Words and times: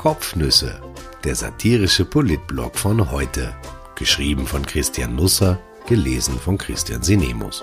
Kopfnüsse, 0.00 0.80
der 1.24 1.34
satirische 1.34 2.06
Politblog 2.06 2.78
von 2.78 3.10
heute. 3.10 3.54
Geschrieben 3.96 4.46
von 4.46 4.64
Christian 4.64 5.14
Nusser, 5.14 5.60
gelesen 5.86 6.40
von 6.40 6.56
Christian 6.56 7.02
Sinemus. 7.02 7.62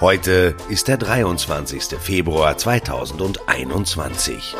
Heute 0.00 0.56
ist 0.70 0.88
der 0.88 0.96
23. 0.96 1.98
Februar 2.00 2.56
2021. 2.56 4.56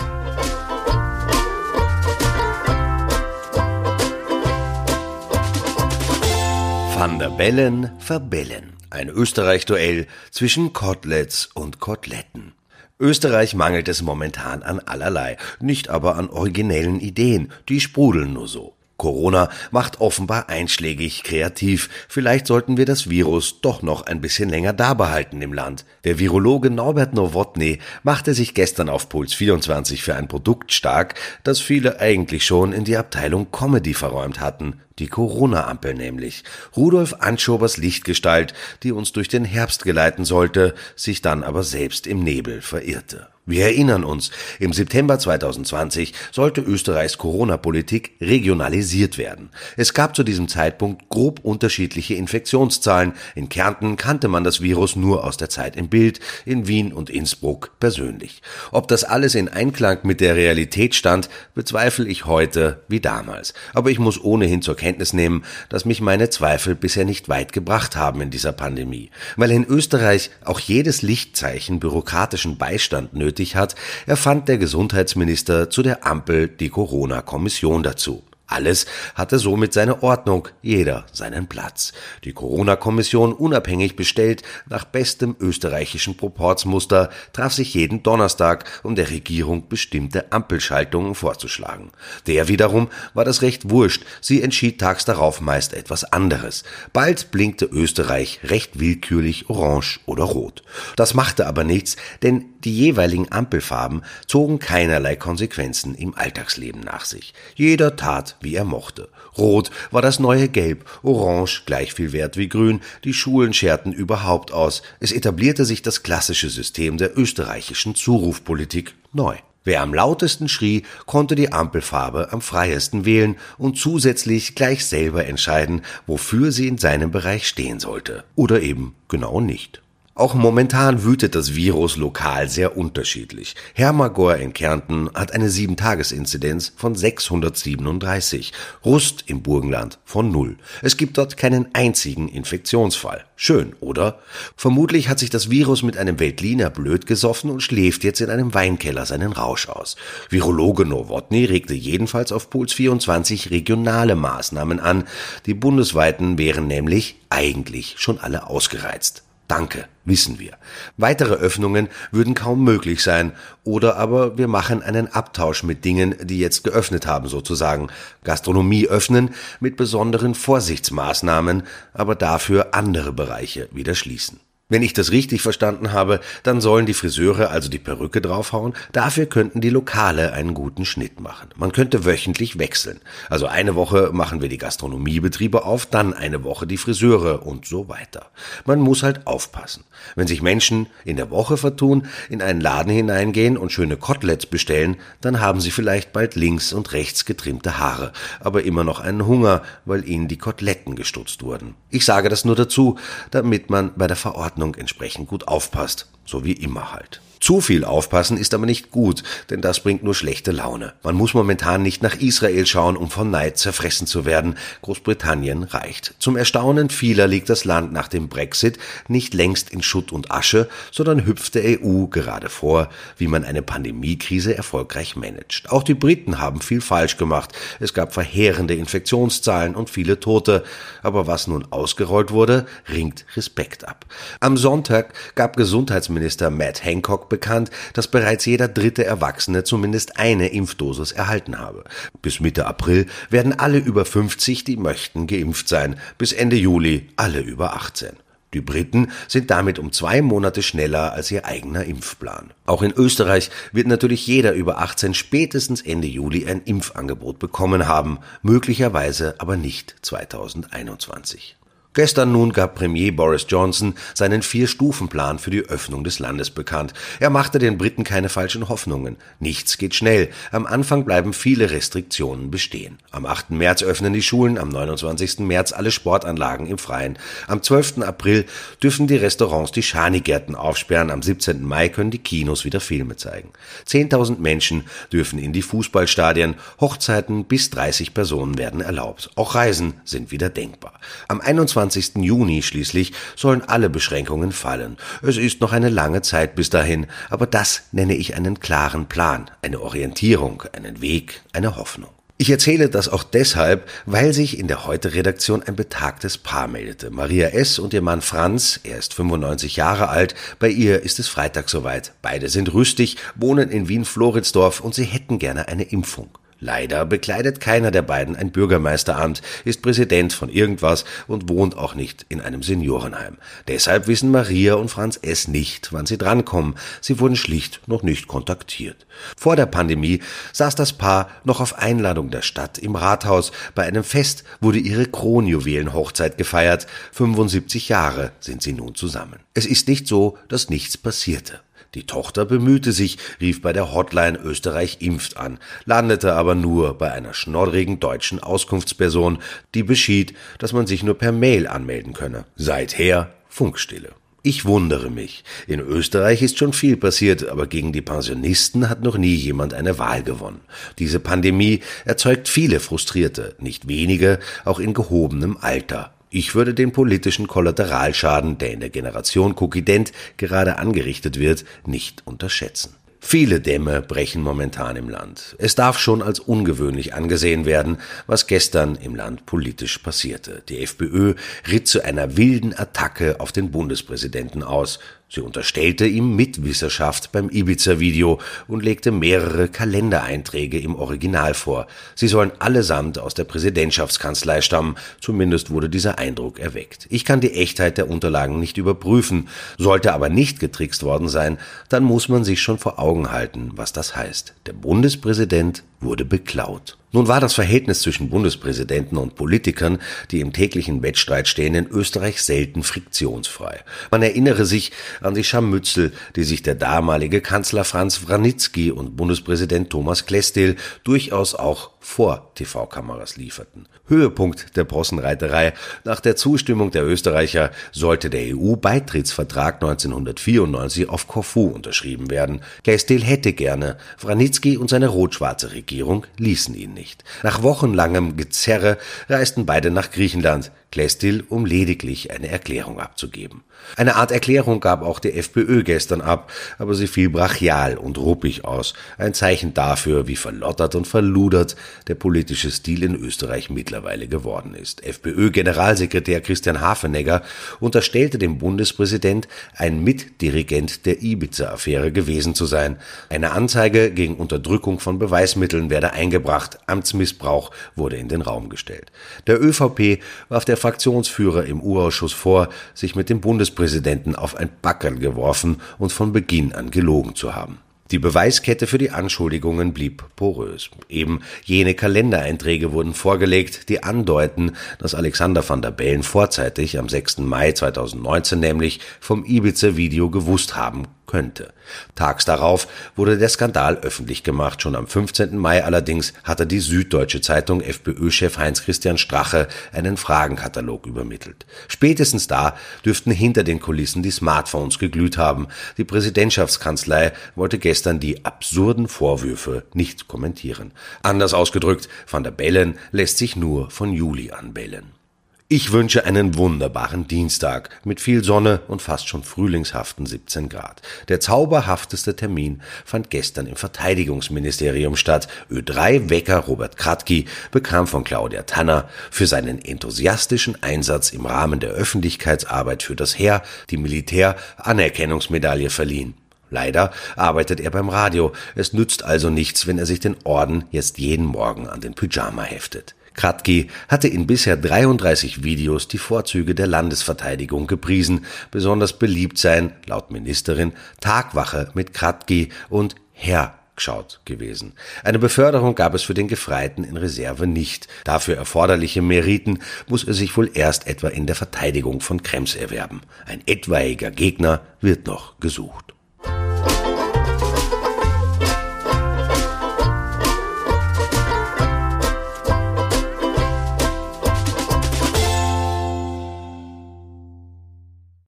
Van 6.99 7.19
der 7.19 7.31
Bellen 7.31 7.93
verbellen. 7.99 8.75
Ein 8.91 9.09
Österreich-Duell 9.09 10.07
zwischen 10.31 10.75
Koteletts 10.75 11.47
und 11.47 11.81
Koteletten. 11.81 12.53
Österreich 13.01 13.55
mangelt 13.55 13.89
es 13.89 14.03
momentan 14.03 14.63
an 14.63 14.79
allerlei, 14.79 15.37
nicht 15.59 15.89
aber 15.89 16.15
an 16.17 16.31
originellen 16.31 17.01
Ideen, 17.01 17.51
die 17.69 17.81
sprudeln 17.81 18.33
nur 18.33 18.47
so. 18.47 18.77
Corona 18.97 19.51
macht 19.71 20.01
offenbar 20.01 20.49
einschlägig 20.49 21.25
kreativ. 21.25 21.89
Vielleicht 22.09 22.47
sollten 22.47 22.77
wir 22.77 22.87
das 22.87 23.11
Virus 23.11 23.61
doch 23.61 23.83
noch 23.83 24.07
ein 24.07 24.21
bisschen 24.21 24.49
länger 24.49 24.73
da 24.73 24.95
behalten 24.95 25.43
im 25.43 25.53
Land. 25.53 25.85
Der 26.05 26.19
Virologe 26.19 26.71
Norbert 26.71 27.13
Nowotny 27.13 27.81
machte 28.03 28.35
sich 28.35 28.55
gestern 28.55 28.89
auf 28.89 29.09
Puls 29.09 29.35
24 29.35 30.03
für 30.03 30.15
ein 30.15 30.29
Produkt 30.29 30.73
stark, 30.73 31.15
das 31.43 31.61
viele 31.61 32.01
eigentlich 32.01 32.47
schon 32.47 32.73
in 32.73 32.85
die 32.85 32.97
Abteilung 32.97 33.51
Comedy 33.51 33.95
verräumt 33.95 34.41
hatten. 34.41 34.81
Die 35.01 35.09
Corona-Ampel 35.09 35.95
nämlich. 35.95 36.45
Rudolf 36.77 37.17
Anschobers 37.19 37.79
Lichtgestalt, 37.79 38.55
die 38.85 38.93
uns 38.93 39.11
durch 39.11 39.27
den 39.27 39.45
Herbst 39.45 39.83
geleiten 39.83 40.25
sollte, 40.25 40.75
sich 40.95 41.21
dann 41.21 41.43
aber 41.43 41.65
selbst 41.65 42.07
im 42.07 42.21
Nebel 42.21 42.63
verirrte. 42.63 43.34
Wir 43.47 43.65
erinnern 43.65 44.05
uns, 44.05 44.31
im 44.59 44.73
September 44.73 45.19
2020 45.19 46.15
sollte 46.33 46.63
Österreichs 46.63 47.19
Corona-Politik 47.19 48.13
regionalisiert 48.19 49.19
werden. 49.19 49.51
Es 49.77 49.93
gab 49.93 50.17
zu 50.17 50.23
diesem 50.23 50.49
Zeitpunkt 50.49 51.11
grob 51.11 51.41
unterschiedliche 51.43 52.15
Infektionszahlen. 52.15 53.13
In 53.35 53.51
Kärnten 53.51 53.97
kannte 53.97 54.29
man 54.29 54.45
das 54.45 54.63
Virus 54.63 54.97
nur 54.97 55.25
aus 55.25 55.37
der 55.37 55.51
Zeit 55.51 55.77
im 55.77 55.91
Bild, 55.91 56.21
in 56.47 56.69
Wien 56.69 56.91
und 56.91 57.11
Innsbruck 57.11 57.73
persönlich. 57.81 58.41
Ob 58.73 58.89
das 58.89 59.05
alles 59.05 59.35
in 59.35 59.51
Einklang 59.51 59.99
mit 60.05 60.23
der 60.23 60.37
Realität 60.37 60.95
stand, 60.95 61.29
bezweifle 61.55 62.09
ich 62.09 62.25
heute 62.25 62.83
wie 62.89 63.01
damals. 63.01 63.53
Aber 63.75 63.91
ich 63.91 63.99
muss 63.99 64.25
ohnehin 64.25 64.63
zur 64.63 64.77
Kenntnis 64.77 65.13
nehmen, 65.13 65.45
dass 65.69 65.85
mich 65.85 66.01
meine 66.01 66.31
Zweifel 66.31 66.75
bisher 66.75 67.05
nicht 67.05 67.29
weit 67.29 67.53
gebracht 67.53 67.95
haben 67.95 68.23
in 68.23 68.31
dieser 68.31 68.53
Pandemie. 68.53 69.11
Weil 69.37 69.51
in 69.51 69.67
Österreich 69.67 70.31
auch 70.47 70.61
jedes 70.61 71.03
Lichtzeichen 71.03 71.79
bürokratischen 71.79 72.57
Beistand 72.57 73.13
nötig 73.13 73.34
nötig 73.35 73.57
hat, 73.57 73.75
erfand 74.07 74.49
der 74.49 74.59
Gesundheitsminister 74.59 75.69
zu 75.69 75.83
der 75.83 76.07
Ampel 76.07 76.49
die 76.49 76.69
Corona-Kommission 76.69 77.83
dazu. 77.83 78.23
Alles 78.47 78.85
hatte 79.15 79.39
somit 79.39 79.73
seine 79.73 80.03
Ordnung, 80.03 80.49
jeder 80.61 81.07
seinen 81.13 81.47
Platz. 81.47 81.93
Die 82.25 82.35
Corona-Kommission, 82.35 83.33
unabhängig 83.33 83.97
bestellt, 83.97 84.43
nach 84.69 84.85
bestem 84.85 85.35
österreichischen 85.41 86.19
Proportsmuster, 86.19 87.09
traf 87.33 87.55
sich 87.55 87.73
jeden 87.73 88.03
Donnerstag, 88.03 88.65
um 88.83 88.97
der 88.97 89.11
Regierung 89.11 89.69
bestimmte 89.69 90.31
Ampelschaltungen 90.31 91.15
vorzuschlagen. 91.15 91.91
Der 92.27 92.47
wiederum 92.49 92.91
war 93.15 93.25
das 93.25 93.41
recht 93.41 93.71
wurscht, 93.71 94.05
sie 94.21 94.43
entschied 94.43 94.79
tags 94.79 95.07
darauf 95.07 95.41
meist 95.41 95.73
etwas 95.73 96.05
anderes. 96.05 96.65
Bald 96.93 97.31
blinkte 97.31 97.65
Österreich 97.65 98.41
recht 98.45 98.79
willkürlich 98.79 99.49
orange 99.49 100.01
oder 100.05 100.25
rot. 100.25 100.63
Das 100.97 101.15
machte 101.15 101.47
aber 101.47 101.65
nichts, 101.65 101.97
denn 102.23 102.45
die 102.65 102.75
jeweiligen 102.75 103.31
Ampelfarben 103.33 104.03
zogen 104.27 104.59
keinerlei 104.59 105.17
Konsequenzen 105.17 105.95
im 105.95 106.15
Alltagsleben 106.15 106.81
nach 106.81 107.05
sich. 107.05 107.35
Jeder 107.55 107.97
tat, 107.97 108.34
wie 108.41 108.55
er 108.55 108.65
mochte. 108.65 109.09
Rot 109.37 109.71
war 109.91 110.03
das 110.03 110.19
neue 110.19 110.49
Gelb, 110.49 110.85
Orange 111.03 111.63
gleich 111.67 111.95
viel 111.95 112.13
wert 112.13 112.37
wie 112.37 112.49
Grün, 112.49 112.81
die 113.05 113.15
Schulen 113.15 113.53
scherten 113.53 113.93
überhaupt 113.93 114.53
aus. 114.53 114.83
Es 115.01 115.13
etablierte 115.13 115.65
sich 115.65 115.83
das 115.83 116.03
klassische 116.03 116.51
System 116.51 116.99
der 116.99 117.19
österreichischen 117.19 117.95
Zurufpolitik 117.95 118.95
neu. 119.13 119.37
Wer 119.65 119.81
am 119.81 119.95
lautesten 119.95 120.49
schrie, 120.49 120.83
konnte 121.07 121.35
die 121.35 121.53
Ampelfarbe 121.53 122.33
am 122.33 122.43
freiesten 122.43 123.07
wählen 123.07 123.37
und 123.57 123.79
zusätzlich 123.79 124.55
gleich 124.55 124.85
selber 124.85 125.25
entscheiden, 125.25 125.81
wofür 126.07 126.53
sie 126.53 126.69
in 126.69 126.77
seinem 126.77 127.11
Bereich 127.11 127.49
stehen 127.49 127.81
sollte. 127.81 128.25
Oder 128.37 128.61
eben 128.61 128.95
genau 129.09 129.41
nicht. 129.41 129.81
Auch 130.17 130.35
momentan 130.35 131.03
wütet 131.03 131.35
das 131.35 131.57
Virus 131.57 131.97
lokal 131.97 132.49
sehr 132.49 132.77
unterschiedlich. 132.77 133.57
Hermagor 133.73 134.37
in 134.37 134.53
Kärnten 134.53 135.11
hat 135.13 135.33
eine 135.33 135.49
7-Tages-Inzidenz 135.49 136.73
von 136.77 136.95
637, 136.95 138.53
Rust 138.85 139.25
im 139.27 139.43
Burgenland 139.43 139.99
von 140.05 140.31
null. 140.31 140.57
Es 140.83 140.97
gibt 140.97 141.19
dort 141.19 141.37
keinen 141.37 141.67
einzigen 141.75 142.29
Infektionsfall. 142.29 143.25
Schön, 143.35 143.75
oder? 143.81 144.21
Vermutlich 144.55 145.09
hat 145.09 145.19
sich 145.19 145.31
das 145.31 145.51
Virus 145.51 145.83
mit 145.83 145.97
einem 145.97 146.21
Veltliner 146.21 146.71
blöd 146.71 147.07
gesoffen 147.09 147.51
und 147.51 147.65
schläft 147.65 148.05
jetzt 148.05 148.21
in 148.21 148.31
einem 148.31 148.55
Weinkeller 148.55 149.07
seinen 149.07 149.33
Rausch 149.33 149.69
aus. 149.69 149.97
Virologe 150.31 150.87
Nowotny 150.87 151.45
regte 151.45 151.75
jedenfalls 151.75 152.31
auf 152.31 152.51
Puls 152.51 152.73
24 152.73 153.51
regionale 153.51 154.15
Maßnahmen 154.15 154.79
an. 154.79 155.09
Die 155.47 155.55
bundesweiten 155.55 156.39
wären 156.39 156.69
nämlich 156.69 157.17
eigentlich 157.31 157.97
schon 157.99 158.21
alle 158.21 158.47
ausgereizt. 158.47 159.25
Danke, 159.47 159.87
wissen 160.07 160.39
wir. 160.39 160.57
Weitere 160.97 161.35
Öffnungen 161.35 161.89
würden 162.11 162.35
kaum 162.35 162.65
möglich 162.65 163.03
sein, 163.03 163.33
oder 163.63 163.97
aber 163.97 164.39
wir 164.39 164.49
machen 164.49 164.83
einen 164.83 165.09
Abtausch 165.13 165.63
mit 165.63 165.85
Dingen, 165.85 166.15
die 166.23 166.39
jetzt 166.39 166.65
geöffnet 166.65 167.07
haben 167.07 167.29
sozusagen. 167.29 167.89
Gastronomie 168.25 168.87
öffnen 168.87 169.35
mit 169.61 169.77
besonderen 169.77 170.35
Vorsichtsmaßnahmen, 170.35 171.65
aber 171.93 172.15
dafür 172.15 172.75
andere 172.75 173.13
Bereiche 173.13 173.69
wieder 173.71 173.95
schließen. 173.95 174.41
Wenn 174.75 174.83
ich 174.83 174.93
das 174.93 175.13
richtig 175.13 175.41
verstanden 175.41 175.93
habe, 175.93 176.19
dann 176.43 176.61
sollen 176.61 176.85
die 176.85 176.95
Friseure 176.95 177.49
also 177.49 177.69
die 177.71 177.79
Perücke 177.79 178.21
draufhauen. 178.21 178.75
Dafür 178.91 179.27
könnten 179.27 179.61
die 179.61 179.71
Lokale 179.71 180.33
einen 180.33 180.53
guten 180.53 180.85
Schnitt 180.85 181.21
machen. 181.21 181.51
Man 181.55 181.71
könnte 181.71 182.05
wöchentlich 182.05 182.59
wechseln. 182.59 182.99
Also 183.31 183.47
eine 183.47 183.77
Woche 183.77 184.11
machen 184.13 184.43
wir 184.43 184.49
die 184.49 184.59
Gastronomiebetriebe 184.59 185.65
auf, 185.65 185.87
dann 185.87 186.13
eine 186.13 186.43
Woche 186.43 186.67
die 186.67 186.77
Friseure 186.77 187.47
und 187.47 187.67
so 187.67 187.89
weiter. 187.89 188.33
Man 188.65 188.81
muss 188.81 189.05
halt 189.05 189.29
aufpassen. 189.29 189.85
Wenn 190.17 190.27
sich 190.27 190.43
Menschen 190.43 190.89
in 191.05 191.15
der 191.19 191.31
Woche 191.31 191.57
vertun, 191.57 192.09
in 192.29 192.43
einen 192.43 192.61
Laden 192.61 192.93
hineingehen 192.93 193.57
und 193.57 193.71
schöne 193.71 193.97
Koteletts 193.97 194.47
bestellen, 194.47 194.97
dann 195.21 195.41
haben 195.41 195.61
sie 195.61 195.71
vielleicht 195.71 196.13
bald 196.13 196.35
links 196.35 196.73
und 196.73 196.93
rechts 196.93 197.27
getrimmte 197.27 197.79
Haare, 197.79 198.11
aber 198.41 198.65
immer 198.65 198.83
noch 198.83 198.99
einen 198.99 199.25
Hunger, 199.25 199.63
weil 199.85 200.09
ihnen 200.09 200.27
die 200.27 200.37
Koteletten 200.39 200.97
gestutzt 200.97 201.45
wurden. 201.45 201.77
Ich 201.91 202.05
sage 202.05 202.29
das 202.29 202.45
nur 202.45 202.57
dazu, 202.57 202.99
damit 203.31 203.71
man 203.71 203.93
bei 203.95 204.09
der 204.09 204.17
Verordnung 204.17 204.64
Ordnung 204.65 204.81
entsprechend 204.81 205.29
gut 205.29 205.47
aufpasst. 205.47 206.07
So 206.25 206.43
wie 206.43 206.53
immer 206.53 206.93
halt. 206.93 207.21
Zu 207.45 207.61
viel 207.61 207.85
aufpassen 207.85 208.39
ist 208.39 208.55
aber 208.55 208.65
nicht 208.65 208.91
gut, 208.91 209.23
denn 209.51 209.61
das 209.61 209.81
bringt 209.81 210.03
nur 210.03 210.15
schlechte 210.15 210.51
Laune. 210.51 210.95
Man 211.03 211.15
muss 211.15 211.35
momentan 211.35 211.83
nicht 211.83 212.03
nach 212.03 212.15
Israel 212.15 212.65
schauen, 212.65 212.97
um 212.97 213.11
von 213.11 213.31
Neid 213.31 213.59
zerfressen 213.59 214.07
zu 214.07 214.25
werden. 214.25 214.57
Großbritannien 214.81 215.65
reicht. 215.65 216.15
Zum 216.19 216.39
Erstaunen 216.39 216.89
vieler 216.89 217.27
liegt 217.27 217.51
das 217.51 217.67
Land 217.67 217.93
nach 217.93 218.09
dem 218.09 218.31
Brexit 218.31 218.79
nicht 219.09 219.35
längst 219.35 219.69
in 219.69 219.83
Schutt 219.83 220.11
und 220.11 220.31
Asche, 220.31 220.71
sondern 220.91 221.27
hüpft 221.27 221.55
der 221.55 221.83
EU 221.85 222.07
gerade 222.07 222.49
vor, 222.49 222.89
wie 223.19 223.29
man 223.29 223.45
eine 223.45 223.61
Pandemiekrise 223.61 224.57
erfolgreich 224.57 225.15
managt. 225.15 225.71
Auch 225.71 225.83
die 225.83 225.93
Briten 225.93 226.39
haben 226.41 226.63
viel 226.63 226.81
falsch 226.81 227.19
gemacht. 227.19 227.53
Es 227.79 227.93
gab 227.93 228.15
verheerende 228.15 228.75
Infektionszahlen 228.75 229.75
und 229.75 229.91
viele 229.91 230.19
Tote. 230.19 230.65
Aber 231.03 231.27
was 231.27 231.47
nun 231.47 231.71
ausgerollt 231.71 232.31
wurde, 232.31 232.65
ringt 232.91 233.27
Respekt 233.37 233.87
ab. 233.87 234.07
Am 234.41 234.57
Sonntag 234.57 235.13
gab 235.35 235.59
Gesundheitsminister 235.59 236.49
Matt 236.49 236.83
Hancock 236.83 237.34
bekannt, 237.35 237.71
dass 237.95 238.07
bereits 238.07 238.45
jeder 238.45 238.69
dritte 238.69 239.05
Erwachsene 239.05 239.65
zumindest 239.65 240.19
eine 240.19 240.49
Impfdosis 240.49 241.11
erhalten 241.11 241.59
habe. 241.59 241.83
Bis 242.23 242.39
Mitte 242.39 242.67
April 242.67 243.07
werden 243.29 243.59
alle 243.59 243.79
über 243.79 244.05
50, 244.05 244.63
die 244.63 244.77
möchten, 244.77 245.27
geimpft 245.27 245.69
sein. 245.69 245.97
Bis 246.17 246.33
Ende 246.33 246.57
Juli 246.57 247.09
alle 247.17 247.41
über 247.41 247.75
18. 247.75 248.11
Die 248.55 248.61
Briten 248.61 249.11
sind 249.27 249.51
damit 249.51 249.81
um 249.81 249.91
zwei 249.91 250.23
Monate 250.23 250.63
schneller 250.63 251.13
als 251.13 251.29
ihr 251.33 251.45
eigener 251.45 251.85
Impfplan. 251.85 252.53
Auch 252.67 252.83
in 252.83 252.93
Österreich 252.93 253.51
wird 253.73 253.89
natürlich 253.89 254.29
jeder 254.29 254.53
über 254.53 254.79
18 254.79 255.13
spätestens 255.13 255.83
Ende 255.83 256.07
Juli 256.07 256.47
ein 256.47 256.63
Impfangebot 256.63 257.41
bekommen 257.41 257.89
haben, 257.89 258.21
möglicherweise 258.43 259.35
aber 259.39 259.57
nicht 259.57 259.97
2021. 260.03 261.57
Gestern 261.95 262.33
nun 262.33 262.53
gab 262.53 262.75
Premier 262.75 263.13
Boris 263.13 263.47
Johnson 263.49 263.95
seinen 264.15 264.43
Vier-Stufen-Plan 264.43 265.39
für 265.39 265.51
die 265.51 265.63
Öffnung 265.63 266.03
des 266.03 266.19
Landes 266.19 266.51
bekannt. 266.51 266.93
Er 267.21 267.31
machte 267.31 267.61
den 267.61 267.79
Briten 267.79 268.03
keine 268.03 268.29
falschen 268.29 268.69
Hoffnungen. 268.69 269.17
Nichts 269.39 269.79
geht 269.79 269.95
schnell. 269.95 270.29
Am 270.51 270.67
Anfang 270.67 271.05
bleiben 271.05 271.33
viele 271.33 271.71
Restriktionen 271.71 272.51
bestehen. 272.51 272.99
Am 273.13 273.27
8. 273.27 273.51
März 273.51 273.85
öffnen 273.85 274.13
die 274.13 274.23
Schulen, 274.23 274.59
am 274.59 274.71
29. 274.71 275.39
März 275.39 275.73
alle 275.73 275.93
Sportanlagen 275.93 276.67
im 276.67 276.79
Freien. 276.79 277.17
Am 277.47 277.63
12. 277.63 277.99
April 277.99 278.45
dürfen 278.83 279.07
die 279.07 279.15
Restaurants 279.15 279.71
die 279.71 279.85
Schanigärten 279.85 280.57
aufsperren. 280.57 281.13
Am 281.13 281.23
17. 281.23 281.63
Mai 281.63 281.89
können 281.91 282.11
die 282.11 282.19
Kinos 282.19 282.65
wieder 282.65 282.81
Filme 282.81 283.15
zeigen. 283.15 283.51
10.000 283.87 284.41
Menschen 284.41 284.83
dürfen 285.13 285.39
in 285.39 285.53
die 285.53 285.63
Fußballstadien. 285.63 286.57
Hochzeiten 286.81 287.45
bis 287.45 287.71
30 287.71 288.15
Personen 288.15 288.59
werden 288.59 288.81
erlaubt. 288.81 289.31
Auch 289.37 289.55
Reisen 289.55 289.95
sind 290.05 290.33
wieder 290.33 290.49
denkbar. 290.49 290.95
Am 291.29 291.41
21. 291.41 291.84
25. 291.85 292.25
Juni 292.25 292.63
schließlich 292.63 293.13
sollen 293.37 293.63
alle 293.63 293.91
Beschränkungen 293.91 294.53
fallen. 294.53 294.97
Es 295.23 295.37
ist 295.37 295.61
noch 295.61 295.73
eine 295.73 295.89
lange 295.89 296.23
Zeit 296.23 296.55
bis 296.55 296.71
dahin, 296.71 297.07
aber 297.31 297.47
das 297.47 297.83
nenne 297.93 298.15
ich 298.15 298.37
einen 298.37 298.61
klaren 298.61 299.07
Plan, 299.07 299.51
eine 299.63 299.81
Orientierung, 299.81 300.63
einen 300.73 301.01
Weg, 301.01 301.43
eine 301.53 301.77
Hoffnung. 301.77 302.11
Ich 302.37 302.51
erzähle 302.51 302.89
das 302.89 303.09
auch 303.09 303.23
deshalb, 303.23 303.89
weil 304.07 304.33
sich 304.33 304.59
in 304.59 304.67
der 304.67 304.87
Heute-Redaktion 304.87 305.63
ein 305.63 305.77
betagtes 305.77 306.37
Paar 306.37 306.67
meldete. 306.67 307.11
Maria 307.11 307.49
S. 307.49 307.79
und 307.79 307.93
ihr 307.95 308.03
Mann 308.03 308.23
Franz, 308.23 308.81
er 308.83 308.99
ist 308.99 309.15
95 309.15 309.77
Jahre 309.77 310.09
alt, 310.09 310.35
bei 310.59 310.69
ihr 310.69 311.03
ist 311.03 311.21
es 311.21 311.29
Freitag 311.29 311.69
soweit. 311.71 312.13
Beide 312.23 312.49
sind 312.49 312.75
rüstig, 312.75 313.19
wohnen 313.37 313.71
in 313.71 313.89
Wien-Floridsdorf 313.89 314.81
und 314.81 314.97
sie 314.97 315.05
hätten 315.05 315.39
gerne 315.39 315.69
eine 315.69 315.85
Impfung. 315.85 316.31
Leider 316.61 317.05
bekleidet 317.05 317.61
keiner 317.61 317.91
der 317.91 318.03
beiden 318.03 318.37
ein 318.37 318.51
Bürgermeisteramt, 318.51 319.43
ist 319.65 319.83
Präsident 319.83 320.33
von 320.33 320.49
irgendwas 320.49 321.05
und 321.27 321.49
wohnt 321.49 321.77
auch 321.77 321.95
nicht 321.95 322.25
in 322.29 322.41
einem 322.41 322.63
Seniorenheim. 322.63 323.39
Deshalb 323.69 324.07
wissen 324.07 324.31
Maria 324.31 324.75
und 324.75 324.91
Franz 324.91 325.19
S. 325.23 325.49
nicht, 325.49 325.93
wann 325.93 326.07
sie 326.07 326.19
drankommen. 326.19 326.75
Sie 327.01 327.21
wurden 327.21 327.37
schlicht 327.37 327.81
noch 327.87 328.03
nicht 328.03 328.29
kontaktiert. 328.29 329.07
Vor 329.37 329.57
der 329.57 329.67
Pandemie 329.67 330.21
saß 330.53 330.75
das 330.75 330.93
Paar 330.93 331.29
noch 331.45 331.61
auf 331.61 331.79
Einladung 331.79 332.31
der 332.31 332.43
Stadt 332.43 332.79
im 332.79 332.97
Rathaus. 332.97 333.53
Bei 333.75 333.85
einem 333.85 334.05
Fest 334.05 334.45
wurde 334.61 334.79
ihre 334.79 335.07
Kronjuwelenhochzeit 335.07 336.39
gefeiert. 336.39 336.87
75 337.13 337.89
Jahre 337.89 338.33
sind 338.41 338.63
sie 338.63 338.73
nun 338.73 338.95
zusammen. 338.95 339.41
Es 339.55 339.67
ist 339.67 339.89
nicht 339.89 340.07
so, 340.07 340.39
dass 340.49 340.71
nichts 340.71 340.97
passierte. 340.97 341.61
Die 341.95 342.07
Tochter 342.07 342.45
bemühte 342.45 342.93
sich, 342.93 343.19
rief 343.41 343.63
bei 343.63 343.73
der 343.73 343.93
Hotline 343.93 344.39
Österreich 344.39 344.99
impft 345.01 345.37
an, 345.37 345.59
landete 345.85 346.35
aber 346.35 346.55
nur 346.55 346.99
bei 346.99 347.13
einer 347.13 347.35
schnoddrigen 347.35 348.01
deutschen 348.01 348.41
Auskunftsperson, 348.41 349.39
die 349.75 349.83
beschied, 349.83 350.35
dass 350.59 350.73
man 350.73 350.87
sich 350.87 351.03
nur 351.03 351.15
per 351.15 351.33
Mail 351.33 351.67
anmelden 351.67 352.13
könne. 352.13 352.45
Seither 352.57 353.33
Funkstille. 353.49 354.11
Ich 354.47 354.67
wundere 354.67 355.11
mich. 355.11 355.43
In 355.67 355.81
Österreich 355.81 356.43
ist 356.43 356.59
schon 356.59 356.75
viel 356.75 356.99
passiert, 356.99 357.49
aber 357.49 357.67
gegen 357.67 357.93
die 357.93 358.03
Pensionisten 358.03 358.91
hat 358.91 359.03
noch 359.03 359.17
nie 359.17 359.35
jemand 359.35 359.73
eine 359.73 359.99
Wahl 359.99 360.23
gewonnen. 360.23 360.61
Diese 360.99 361.19
Pandemie 361.19 361.81
erzeugt 362.05 362.49
viele 362.49 362.79
Frustrierte, 362.79 363.55
nicht 363.59 363.89
wenige, 363.89 364.41
auch 364.67 364.81
in 364.81 364.93
gehobenem 364.93 365.57
Alter. 365.59 366.14
Ich 366.37 366.57
würde 366.57 366.75
den 366.75 366.91
politischen 366.91 367.47
Kollateralschaden, 367.47 368.59
der 368.59 368.73
in 368.73 368.81
der 368.81 368.91
Generation 368.91 369.55
Kokident 369.55 370.11
gerade 370.37 370.79
angerichtet 370.79 371.39
wird, 371.39 371.65
nicht 371.87 372.27
unterschätzen. 372.27 372.97
Viele 373.21 373.61
Dämme 373.61 374.03
brechen 374.03 374.43
momentan 374.43 374.97
im 374.97 375.09
Land. 375.09 375.55
Es 375.59 375.77
darf 375.77 375.97
schon 375.97 376.23
als 376.23 376.41
ungewöhnlich 376.41 377.15
angesehen 377.15 377.67
werden, 377.67 377.99
was 378.27 378.49
gestern 378.49 378.97
im 378.97 379.15
Land 379.15 379.47
politisch 379.47 379.97
passierte. 379.99 380.65
Die 380.69 380.83
FPÖ 380.83 381.35
ritt 381.71 381.87
zu 381.87 382.05
einer 382.05 382.37
wilden 382.37 382.77
Attacke 382.77 383.39
auf 383.39 383.53
den 383.53 383.71
Bundespräsidenten 383.71 384.65
aus. 384.65 384.99
Sie 385.29 385.41
unterstellte 385.41 386.07
ihm 386.07 386.37
Mitwisserschaft 386.37 387.33
beim 387.33 387.49
Ibiza-Video 387.49 388.41
und 388.69 388.85
legte 388.85 389.11
mehrere 389.11 389.69
Kalendereinträge 389.69 390.79
im 390.79 390.95
Original 390.95 391.55
vor. 391.55 391.87
Sie 392.15 392.29
sollen 392.29 392.53
allesamt 392.61 393.19
aus 393.19 393.35
der 393.35 393.45
Präsidentschaftskanzlei 393.45 394.61
stammen, 394.61 394.97
zumindest 395.21 395.71
wurde 395.71 395.89
dieser 395.89 396.19
Eindruck 396.19 396.61
erweckt. 396.61 397.07
Ich 397.11 397.25
kann 397.25 397.41
die 397.41 397.55
Echtheit 397.55 397.99
der 397.99 398.09
Unterlagen 398.09 398.61
nicht 398.61 398.79
überprüfen, 398.79 399.49
sollte 399.79 400.13
aber 400.13 400.29
nicht 400.29 400.61
getrickst 400.61 401.03
worden 401.03 401.29
sein, 401.29 401.59
dann 401.89 402.05
muss 402.05 402.29
man 402.29 402.45
sich 402.45 402.63
schon 402.63 402.79
vor 402.79 402.99
Augen 402.99 403.33
halten, 403.33 403.73
was 403.75 403.93
das 403.93 404.15
heißt. 404.15 404.55
Der 404.67 404.73
Bundespräsident 404.75 405.83
wurde 406.01 406.25
beklaut. 406.25 406.97
Nun 407.15 407.29
war 407.29 407.41
das 407.41 407.55
Verhältnis 407.55 408.01
zwischen 408.01 408.29
Bundespräsidenten 408.29 409.19
und 409.19 409.37
Politikern, 409.37 410.01
die 410.33 410.41
im 410.41 410.53
täglichen 410.53 411.01
Wettstreit 411.01 411.47
stehen, 411.47 411.77
in 411.77 411.87
Österreich 411.87 412.43
selten 412.43 412.83
friktionsfrei. 412.83 413.85
Man 414.11 414.25
erinnere 414.25 414.67
sich 414.67 414.91
an 415.21 415.35
die 415.35 415.45
Scharmützel, 415.45 416.13
die 416.35 416.43
sich 416.43 416.63
der 416.63 416.75
damalige 416.75 417.41
Kanzler 417.41 417.85
Franz 417.85 418.27
Wranitzky 418.27 418.91
und 418.91 419.17
Bundespräsident 419.17 419.91
Thomas 419.91 420.27
Klestil 420.27 420.75
durchaus 421.05 421.55
auch 421.55 421.93
vor 422.01 422.51
TV-Kameras 422.57 423.37
lieferten. 423.37 423.89
Höhepunkt 424.09 424.77
der 424.77 424.85
Possenreiterei. 424.85 425.73
Nach 426.03 426.19
der 426.19 426.35
Zustimmung 426.35 426.91
der 426.91 427.07
Österreicher 427.07 427.71
sollte 427.93 428.29
der 428.29 428.55
EU-Beitrittsvertrag 428.57 429.77
1994 429.77 431.09
auf 431.09 431.29
Korfu 431.29 431.69
unterschrieben 431.69 432.29
werden. 432.29 432.61
Klestil 432.83 433.23
hätte 433.23 433.53
gerne, 433.53 433.99
Wranitzky 434.19 434.77
und 434.77 434.91
seine 434.91 435.07
rot-schwarze 435.09 435.73
Regierung 435.73 436.27
ließen 436.39 436.75
ihn 436.75 436.93
nicht. 436.93 437.04
Nach 437.43 437.63
wochenlangem 437.63 438.37
Gezerre 438.37 438.99
reisten 439.29 439.67
beide 439.67 439.91
nach 439.91 440.11
Griechenland. 440.11 440.71
Klestil, 440.95 441.43
um 441.49 441.67
lediglich 441.67 442.31
eine 442.31 442.47
Erklärung 442.47 443.01
abzugeben. 443.01 443.65
Eine 443.97 444.15
Art 444.15 444.31
Erklärung 444.31 444.79
gab 444.79 445.03
auch 445.03 445.19
die 445.19 445.33
FPÖ 445.33 445.83
gestern 445.83 446.21
ab, 446.21 446.53
aber 446.79 446.95
sie 446.95 447.09
fiel 447.09 447.31
brachial 447.31 447.99
und 447.99 448.17
ruppig 448.17 448.65
aus. 448.65 448.95
Ein 449.19 449.35
Zeichen 449.35 449.75
dafür, 449.75 450.29
wie 450.29 450.37
verlottert 450.37 450.95
und 450.95 451.09
verludert 451.09 451.75
der 452.07 452.15
politische 452.15 452.71
Stil 452.71 453.03
in 453.03 453.17
Österreich 453.17 453.71
mittlerweile 453.71 454.29
geworden 454.29 454.77
ist. 454.77 455.05
FPÖ-Generalsekretär 455.05 456.41
Christian 456.41 456.81
Hafenegger 456.81 457.43
unterstellte 457.81 458.39
dem 458.39 458.59
Bundespräsident, 458.59 459.49
ein 459.75 460.05
Mitdirigent 460.05 461.07
der 461.07 461.23
Ibiza-Affäre 461.23 462.13
gewesen 462.13 462.55
zu 462.55 462.67
sein. 462.67 462.99
Eine 463.31 463.51
Anzeige 463.51 464.13
gegen 464.13 464.37
Unterdrückung 464.37 465.01
von 465.01 465.19
Beweismitteln 465.19 465.91
werde 465.91 466.13
eingebracht, 466.13 466.79
Amtsmissbrauch 466.87 467.73
wurde 467.97 468.15
in 468.15 468.29
den 468.29 468.43
Raum 468.43 468.69
gestellt. 468.69 469.11
Der 469.49 469.61
ÖVP 469.61 470.21
warf 470.49 470.65
der 470.65 470.77
Fraktionsführer 470.85 471.65
im 471.65 471.81
U-Ausschuss 471.81 472.35
vor, 472.35 472.69
sich 472.93 473.17
mit 473.17 473.31
dem 473.31 473.41
Bundespräsidenten 473.41 474.37
auf 474.37 474.55
ein 474.55 474.69
Backerl 474.83 475.17
geworfen 475.17 475.81
und 475.97 476.13
von 476.13 476.35
Beginn 476.35 476.75
an 476.75 476.91
gelogen 476.91 477.35
zu 477.35 477.55
haben. 477.55 477.79
Die 478.11 478.19
Beweiskette 478.19 478.87
für 478.87 478.99
die 478.99 479.11
Anschuldigungen 479.11 479.95
blieb 479.95 480.25
porös. 480.37 480.91
Eben 481.09 481.41
jene 481.65 481.95
Kalendereinträge 481.95 482.93
wurden 482.93 483.15
vorgelegt, 483.15 483.89
die 483.89 484.03
andeuten, 484.03 484.73
dass 484.99 485.15
Alexander 485.15 485.67
van 485.67 485.81
der 485.81 485.91
Bellen 485.91 486.23
vorzeitig 486.23 486.99
am 486.99 487.09
6. 487.09 487.39
Mai 487.39 487.73
2019 487.73 488.61
nämlich 488.61 489.01
vom 489.21 489.47
Ibiza-Video 489.47 490.29
gewusst 490.29 490.77
haben 490.77 491.05
könnte. 491.35 491.73
Tags 492.15 492.45
darauf 492.45 492.87
wurde 493.17 493.39
der 493.39 493.49
Skandal 493.49 493.97
öffentlich 493.97 494.45
gemacht. 494.45 494.81
Schon 494.81 494.95
am 494.95 495.09
15. 495.09 495.59
Mai 495.59 495.83
allerdings 495.83 496.33
hatte 496.45 496.65
die 496.65 496.79
Süddeutsche 496.79 497.41
Zeitung 497.41 497.81
FPÖ-Chef 497.81 498.57
Heinz-Christian 498.57 499.19
Strache 499.19 499.67
einen 499.93 500.17
Fragenkatalog 500.17 501.09
übermittelt. 501.09 501.67
Spätestens 501.89 502.47
da 502.47 502.77
dürften 503.05 503.33
hinter 503.33 503.65
den 503.65 503.81
Kulissen 503.81 504.23
die 504.23 504.31
Smartphones 504.31 505.01
geglüht 505.01 505.37
haben. 505.37 505.67
Die 505.97 506.05
Präsidentschaftskanzlei 506.05 507.33
wollte 507.57 507.81
gestern 507.81 508.21
die 508.21 508.45
absurden 508.45 509.09
Vorwürfe 509.09 509.83
nicht 509.93 510.29
kommentieren. 510.29 510.93
Anders 511.25 511.53
ausgedrückt, 511.53 512.09
Van 512.31 512.45
der 512.45 512.53
Bellen 512.53 512.97
lässt 513.11 513.39
sich 513.39 513.57
nur 513.57 513.91
von 513.91 514.13
Juli 514.13 514.53
anbellen. 514.53 515.24
Ich 515.69 515.93
wünsche 515.93 516.27
einen 516.27 516.59
wunderbaren 516.59 517.27
Dienstag 517.27 517.89
mit 518.05 518.21
viel 518.21 518.45
Sonne 518.45 518.83
und 518.87 519.01
fast 519.01 519.29
schon 519.29 519.43
frühlingshaften 519.43 520.27
17 520.27 520.69
Grad. 520.69 521.01
Der 521.29 521.41
zauberhafteste 521.41 522.37
Termin 522.37 522.83
fand 523.07 523.31
gestern 523.31 523.67
im 523.67 523.77
Verteidigungsministerium 523.77 525.17
statt. 525.17 525.49
Ö3-Wecker 525.71 526.59
Robert 526.59 526.99
Kratky 526.99 527.47
bekam 527.71 528.07
von 528.07 528.25
Claudia 528.25 528.65
Tanner 528.65 529.09
für 529.31 529.47
seinen 529.47 529.83
enthusiastischen 529.83 530.83
Einsatz 530.83 531.31
im 531.31 531.47
Rahmen 531.47 531.81
der 531.81 531.93
Öffentlichkeitsarbeit 531.93 533.03
für 533.03 533.17
das 533.17 533.39
Heer 533.39 533.63
die 533.89 533.97
Militär-Anerkennungsmedaille 533.97 535.89
verliehen. 535.89 536.35
Leider 536.69 537.11
arbeitet 537.37 537.81
er 537.81 537.91
beim 537.91 538.11
Radio. 538.11 538.53
Es 538.75 538.93
nützt 538.93 539.25
also 539.25 539.49
nichts, 539.49 539.87
wenn 539.87 539.99
er 539.99 540.05
sich 540.05 540.21
den 540.21 540.37
Orden 540.45 540.85
jetzt 540.91 541.17
jeden 541.17 541.47
Morgen 541.47 541.89
an 541.89 542.03
den 542.03 542.13
Pyjama 542.13 542.65
heftet. 542.65 543.15
Kratky 543.35 543.89
hatte 544.09 544.29
in 544.29 544.47
bisher 544.47 544.77
33 544.77 545.63
Videos 545.63 546.09
die 546.09 546.19
Vorzüge 546.19 546.75
der 546.75 546.87
Landesverteidigung 546.87 547.87
gepriesen. 547.87 548.47
Besonders 548.71 549.19
beliebt 549.19 549.59
seien, 549.59 549.93
laut 550.07 550.31
Ministerin, 550.31 550.93
Tagwache 551.21 551.91
mit 551.95 552.15
Kratky 552.15 552.71
und 552.89 553.17
Herr 553.33 553.75
geschaut 553.97 554.41
gewesen. 554.45 554.93
Eine 555.23 555.39
Beförderung 555.39 555.95
gab 555.95 556.15
es 556.15 556.23
für 556.23 556.35
den 556.35 556.49
Gefreiten 556.49 557.05
in 557.05 557.17
Reserve 557.17 557.67
nicht. 557.67 558.09
Dafür 558.25 558.57
erforderliche 558.57 559.23
Meriten 559.23 559.81
muss 560.09 560.25
er 560.25 560.35
sich 560.35 560.57
wohl 560.57 560.71
erst 560.75 561.07
etwa 561.07 561.29
in 561.29 561.47
der 561.47 561.57
Verteidigung 561.57 562.21
von 562.21 562.43
Krems 562.43 562.75
erwerben. 562.75 563.21
Ein 563.47 563.63
etwaiger 563.67 564.31
Gegner 564.31 564.81
wird 565.01 565.27
noch 565.27 565.59
gesucht. 565.61 566.14